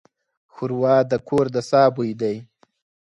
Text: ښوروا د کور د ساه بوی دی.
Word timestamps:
ښوروا 0.53 0.95
د 1.11 1.13
کور 1.27 1.45
د 1.55 1.57
ساه 1.69 1.87
بوی 1.95 2.11
دی. 2.21 2.35